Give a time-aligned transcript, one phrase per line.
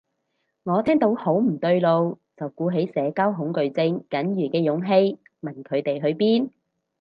[0.63, 6.49] 我聽到好唔對路，就鼓起社交恐懼症僅餘嘅勇氣問佢哋去邊